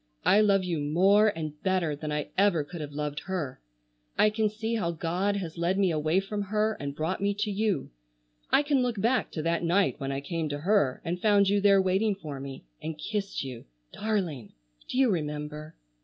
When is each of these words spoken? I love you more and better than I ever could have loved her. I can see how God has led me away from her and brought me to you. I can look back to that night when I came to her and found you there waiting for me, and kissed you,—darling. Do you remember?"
I 0.25 0.41
love 0.41 0.63
you 0.63 0.79
more 0.79 1.27
and 1.27 1.61
better 1.61 1.95
than 1.95 2.11
I 2.11 2.29
ever 2.35 2.63
could 2.63 2.81
have 2.81 2.91
loved 2.91 3.19
her. 3.27 3.61
I 4.17 4.31
can 4.31 4.49
see 4.49 4.73
how 4.73 4.89
God 4.89 5.35
has 5.35 5.59
led 5.59 5.77
me 5.77 5.91
away 5.91 6.19
from 6.19 6.41
her 6.41 6.75
and 6.79 6.95
brought 6.95 7.21
me 7.21 7.35
to 7.35 7.51
you. 7.51 7.91
I 8.49 8.63
can 8.63 8.81
look 8.81 8.99
back 8.99 9.29
to 9.33 9.43
that 9.43 9.63
night 9.63 9.99
when 9.99 10.11
I 10.11 10.19
came 10.19 10.49
to 10.49 10.61
her 10.61 11.03
and 11.05 11.21
found 11.21 11.49
you 11.49 11.61
there 11.61 11.79
waiting 11.79 12.15
for 12.15 12.39
me, 12.39 12.65
and 12.81 12.97
kissed 12.97 13.43
you,—darling. 13.43 14.53
Do 14.89 14.97
you 14.97 15.11
remember?" 15.11 15.75